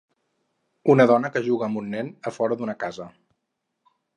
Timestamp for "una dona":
0.93-1.31